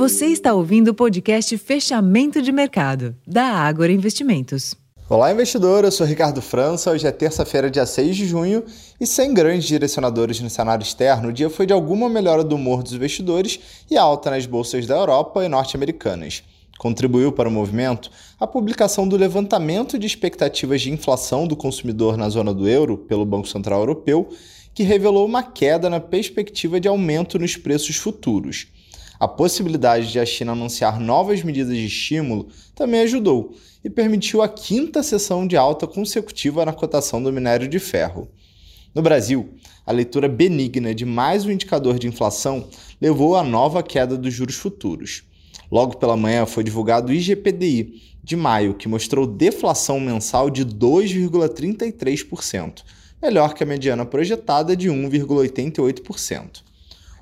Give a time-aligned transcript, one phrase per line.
[0.00, 4.74] Você está ouvindo o podcast Fechamento de Mercado, da Ágora Investimentos.
[5.10, 5.84] Olá, investidor.
[5.84, 6.90] Eu sou Ricardo França.
[6.90, 8.64] Hoje é terça-feira, dia 6 de junho,
[8.98, 12.82] e sem grandes direcionadores no cenário externo, o dia foi de alguma melhora do humor
[12.82, 16.44] dos investidores e alta nas bolsas da Europa e norte-americanas.
[16.78, 22.30] Contribuiu para o movimento a publicação do levantamento de expectativas de inflação do consumidor na
[22.30, 24.30] zona do euro pelo Banco Central Europeu,
[24.72, 28.68] que revelou uma queda na perspectiva de aumento nos preços futuros.
[29.20, 34.48] A possibilidade de a China anunciar novas medidas de estímulo também ajudou e permitiu a
[34.48, 38.30] quinta sessão de alta consecutiva na cotação do minério de ferro.
[38.94, 39.50] No Brasil,
[39.84, 42.66] a leitura benigna de mais um indicador de inflação
[42.98, 45.22] levou à nova queda dos juros futuros.
[45.70, 52.82] Logo pela manhã foi divulgado o IGPDI de maio, que mostrou deflação mensal de 2,33%,
[53.20, 56.69] melhor que a mediana projetada de 1,88%.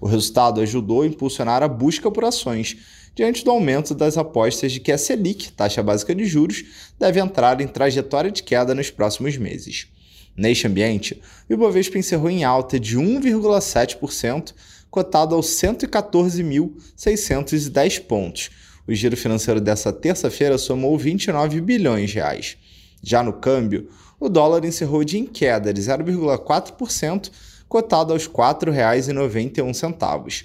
[0.01, 2.77] O resultado ajudou a impulsionar a busca por ações,
[3.15, 6.65] diante do aumento das apostas de que a Selic, taxa básica de juros,
[6.99, 9.89] deve entrar em trajetória de queda nos próximos meses.
[10.37, 14.55] Neste ambiente, o Ibovespa encerrou em alta de 1,7%,
[14.89, 18.51] cotado aos 114.610 pontos.
[18.87, 22.57] O giro financeiro dessa terça-feira somou 29 bilhões de reais.
[23.03, 23.89] Já no câmbio,
[24.21, 27.31] o dólar encerrou de em queda de 0,4%,
[27.69, 30.45] cotado aos R$ 4,91.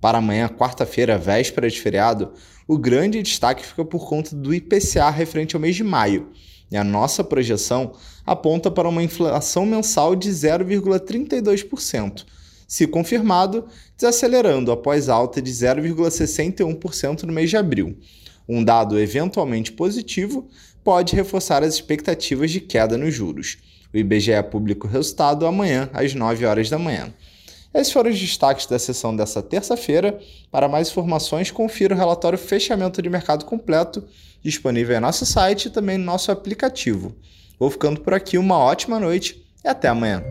[0.00, 2.32] Para amanhã, quarta-feira, véspera de feriado,
[2.66, 6.30] o grande destaque fica por conta do IPCA referente ao mês de maio,
[6.70, 7.92] e a nossa projeção
[8.24, 12.24] aponta para uma inflação mensal de 0,32%,
[12.66, 13.66] se confirmado,
[13.98, 17.98] desacelerando após alta de 0,61% no mês de abril.
[18.48, 20.48] Um dado eventualmente positivo
[20.82, 23.58] pode reforçar as expectativas de queda nos juros.
[23.92, 27.12] O IBGE publica o resultado amanhã, às 9 horas da manhã.
[27.72, 30.18] Esses foram os destaques da sessão dessa terça-feira.
[30.50, 34.04] Para mais informações, confira o relatório Fechamento de Mercado Completo,
[34.42, 37.14] disponível em nosso site e também no nosso aplicativo.
[37.58, 40.22] Vou ficando por aqui, uma ótima noite e até amanhã.